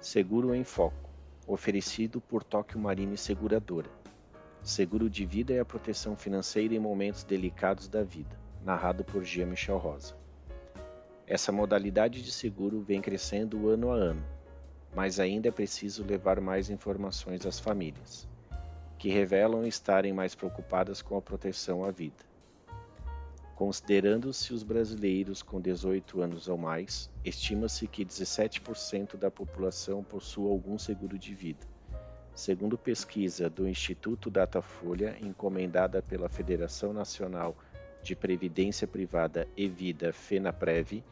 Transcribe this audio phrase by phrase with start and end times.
[0.00, 1.10] Seguro em Foco,
[1.46, 3.90] oferecido por Tóquio Marine Seguradora.
[4.62, 8.34] Seguro de vida é a proteção financeira em momentos delicados da vida,
[8.64, 10.16] narrado por Gia Michel Rosa.
[11.26, 14.24] Essa modalidade de seguro vem crescendo ano a ano,
[14.96, 18.26] mas ainda é preciso levar mais informações às famílias,
[18.96, 22.29] que revelam estarem mais preocupadas com a proteção à vida.
[23.60, 30.78] Considerando-se os brasileiros com 18 anos ou mais, estima-se que 17% da população possua algum
[30.78, 31.66] seguro de vida.
[32.34, 37.54] Segundo pesquisa do Instituto Datafolha, encomendada pela Federação Nacional
[38.02, 41.04] de Previdência Privada e Vida, FENAPREV,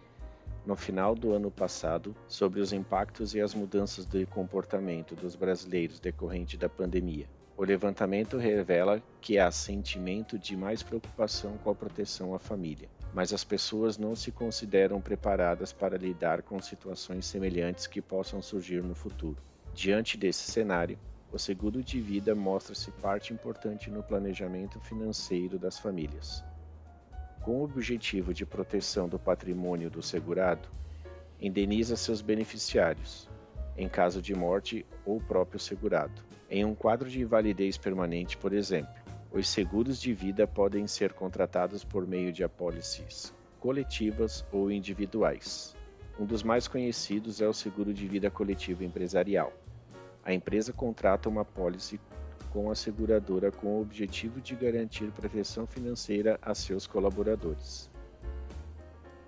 [0.64, 6.00] no final do ano passado, sobre os impactos e as mudanças de comportamento dos brasileiros
[6.00, 7.28] decorrente da pandemia.
[7.58, 13.32] O levantamento revela que há sentimento de mais preocupação com a proteção à família, mas
[13.32, 18.94] as pessoas não se consideram preparadas para lidar com situações semelhantes que possam surgir no
[18.94, 19.42] futuro.
[19.74, 20.96] Diante desse cenário,
[21.32, 26.44] o seguro de vida mostra-se parte importante no planejamento financeiro das famílias.
[27.42, 30.68] Com o objetivo de proteção do patrimônio do segurado,
[31.40, 33.28] indeniza seus beneficiários,
[33.76, 36.28] em caso de morte ou próprio segurado.
[36.50, 38.90] Em um quadro de invalidez permanente, por exemplo,
[39.30, 45.76] os seguros de vida podem ser contratados por meio de apólices coletivas ou individuais.
[46.18, 49.52] Um dos mais conhecidos é o seguro de vida coletivo empresarial.
[50.24, 52.00] A empresa contrata uma apólice
[52.50, 57.90] com a seguradora com o objetivo de garantir proteção financeira a seus colaboradores.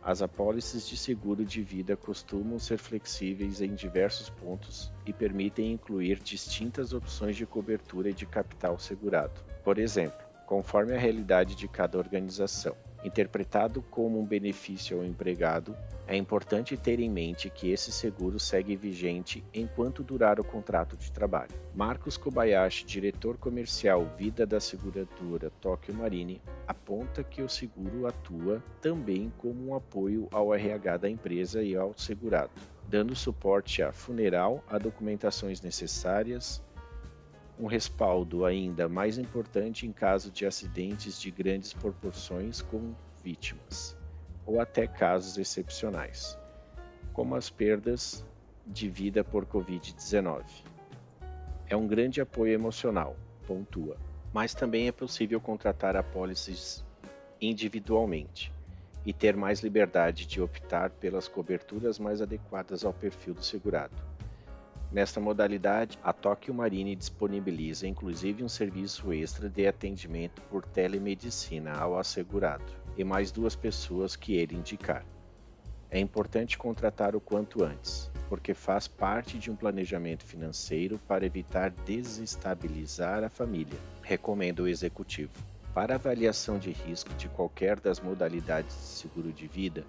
[0.03, 6.19] As apólices de seguro de vida costumam ser flexíveis em diversos pontos e permitem incluir
[6.19, 9.43] distintas opções de cobertura e de capital segurado.
[9.63, 12.75] Por exemplo, conforme a realidade de cada organização.
[13.03, 15.75] Interpretado como um benefício ao empregado,
[16.07, 21.11] é importante ter em mente que esse seguro segue vigente enquanto durar o contrato de
[21.11, 21.53] trabalho.
[21.75, 29.33] Marcos Kobayashi, diretor comercial Vida da Seguradora Tokyo Marine, aponta que o seguro atua também
[29.39, 32.51] como um apoio ao RH da empresa e ao segurado,
[32.89, 36.61] dando suporte a funeral, a documentações necessárias,
[37.61, 43.95] um respaldo ainda mais importante em caso de acidentes de grandes proporções com vítimas,
[44.47, 46.39] ou até casos excepcionais,
[47.13, 48.25] como as perdas
[48.67, 50.43] de vida por Covid-19.
[51.69, 53.15] É um grande apoio emocional,
[53.47, 53.99] pontua,
[54.33, 56.83] mas também é possível contratar apólices
[57.43, 58.51] individualmente
[59.05, 63.95] e ter mais liberdade de optar pelas coberturas mais adequadas ao perfil do segurado.
[64.93, 71.97] Nesta modalidade, a Tokyo Marine disponibiliza inclusive um serviço extra de atendimento por telemedicina ao
[71.97, 72.65] assegurado
[72.97, 75.07] e mais duas pessoas que ele indicar.
[75.89, 81.71] É importante contratar o quanto antes, porque faz parte de um planejamento financeiro para evitar
[81.71, 85.33] desestabilizar a família, recomenda o executivo.
[85.73, 89.85] Para avaliação de risco de qualquer das modalidades de seguro de vida,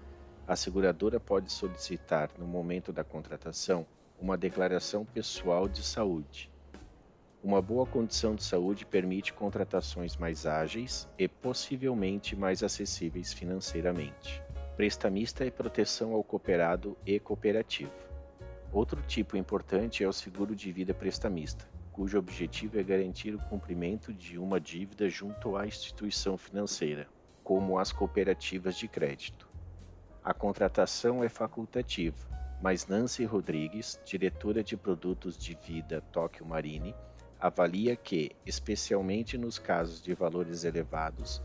[0.46, 3.84] a seguradora pode solicitar, no momento da contratação,
[4.22, 6.48] uma declaração pessoal de saúde.
[7.42, 14.40] Uma boa condição de saúde permite contratações mais ágeis e possivelmente mais acessíveis financeiramente.
[14.76, 17.90] Prestamista é proteção ao cooperado e cooperativo.
[18.72, 24.14] Outro tipo importante é o seguro de vida prestamista, cujo objetivo é garantir o cumprimento
[24.14, 27.08] de uma dívida junto à instituição financeira,
[27.42, 29.50] como as cooperativas de crédito.
[30.22, 36.94] A contratação é facultativa, mas Nancy Rodrigues, diretora de produtos de vida Tóquio Marine,
[37.40, 41.42] avalia que, especialmente nos casos de valores elevados,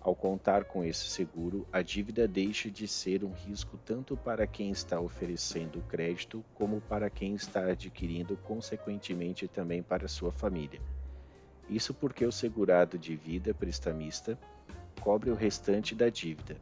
[0.00, 4.70] ao contar com esse seguro, a dívida deixa de ser um risco tanto para quem
[4.70, 10.80] está oferecendo o crédito como para quem está adquirindo, consequentemente também para sua família.
[11.68, 14.38] Isso porque o segurado de vida prestamista
[15.02, 16.56] cobre o restante da dívida,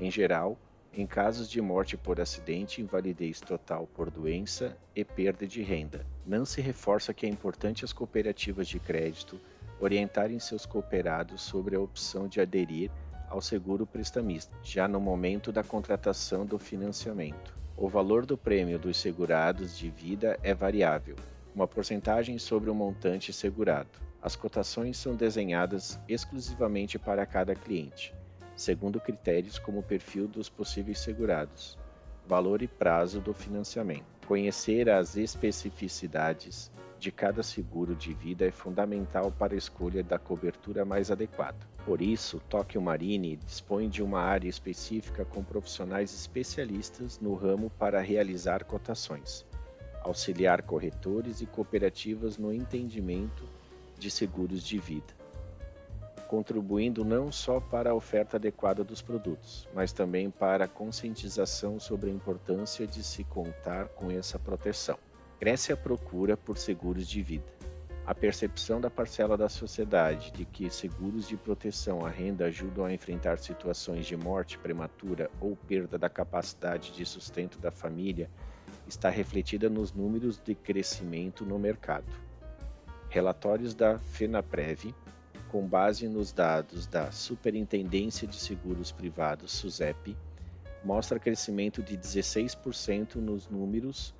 [0.00, 0.58] em geral,
[0.92, 6.06] em casos de morte por acidente, invalidez total por doença e perda de renda.
[6.24, 9.40] Nancy reforça que é importante as cooperativas de crédito
[9.80, 12.90] orientarem seus cooperados sobre a opção de aderir
[13.28, 17.54] ao seguro prestamista, já no momento da contratação do financiamento.
[17.76, 21.16] O valor do prêmio dos segurados de vida é variável,
[21.54, 23.90] uma porcentagem sobre o montante segurado.
[24.22, 28.15] As cotações são desenhadas exclusivamente para cada cliente
[28.56, 31.78] segundo critérios como o perfil dos possíveis segurados,
[32.26, 34.06] valor e prazo do financiamento.
[34.26, 40.84] Conhecer as especificidades de cada seguro de vida é fundamental para a escolha da cobertura
[40.84, 41.58] mais adequada.
[41.84, 48.00] Por isso, Tokyo Marine dispõe de uma área específica com profissionais especialistas no ramo para
[48.00, 49.44] realizar cotações.
[50.02, 53.44] auxiliar corretores e cooperativas no entendimento
[53.98, 55.12] de seguros de vida,
[56.26, 62.10] contribuindo não só para a oferta adequada dos produtos, mas também para a conscientização sobre
[62.10, 64.98] a importância de se contar com essa proteção.
[65.38, 67.56] Cresce a procura por seguros de vida.
[68.06, 72.92] A percepção da parcela da sociedade de que seguros de proteção à renda ajudam a
[72.92, 78.30] enfrentar situações de morte prematura ou perda da capacidade de sustento da família
[78.86, 82.06] está refletida nos números de crescimento no mercado.
[83.08, 84.94] Relatórios da FENAPREV,
[85.48, 90.16] com base nos dados da Superintendência de Seguros Privados SUSEP,
[90.84, 94.14] mostra crescimento de 16% nos números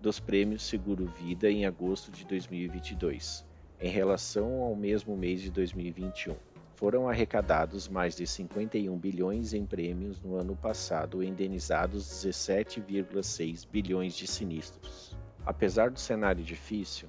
[0.00, 3.44] dos prêmios Seguro Vida em agosto de 2022,
[3.80, 6.34] em relação ao mesmo mês de 2021.
[6.74, 14.26] Foram arrecadados mais de 51 bilhões em prêmios no ano passado indenizados 17,6 bilhões de
[14.26, 15.16] sinistros.
[15.46, 17.08] Apesar do cenário difícil,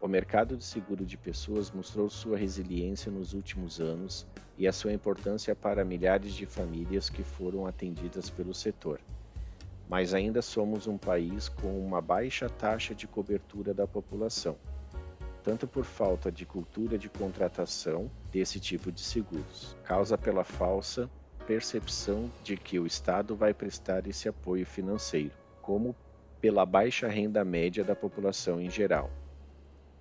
[0.00, 4.92] o mercado de seguro de pessoas mostrou sua resiliência nos últimos anos e a sua
[4.92, 9.00] importância para milhares de famílias que foram atendidas pelo setor
[9.88, 14.56] mas ainda somos um país com uma baixa taxa de cobertura da população,
[15.42, 21.08] tanto por falta de cultura de contratação desse tipo de seguros, causa pela falsa
[21.46, 25.96] percepção de que o Estado vai prestar esse apoio financeiro, como
[26.42, 29.10] pela baixa renda média da população em geral.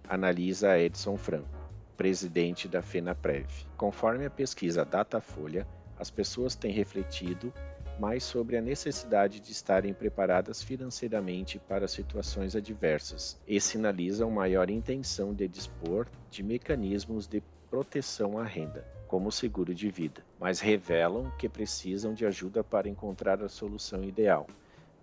[0.10, 1.50] Analisa Edson Franco,
[1.98, 3.46] presidente da FenaPrev.
[3.76, 5.68] Conforme a pesquisa Datafolha,
[6.00, 7.52] as pessoas têm refletido
[8.00, 15.34] mais sobre a necessidade de estarem preparadas financeiramente para situações adversas e sinalizam maior intenção
[15.34, 21.30] de dispor de mecanismos de proteção à renda, como o seguro de vida, mas revelam
[21.38, 24.48] que precisam de ajuda para encontrar a solução ideal,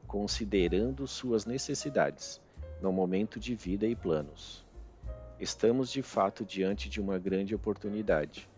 [0.07, 2.41] considerando suas necessidades
[2.81, 4.64] no momento de vida e planos.
[5.39, 8.49] Estamos de fato diante de uma grande oportunidade,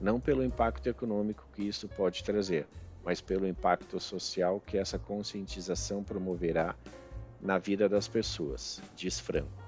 [0.00, 2.66] não pelo impacto econômico que isso pode trazer,
[3.02, 6.76] mas pelo impacto social que essa conscientização promoverá
[7.40, 9.65] na vida das pessoas, diz Franco.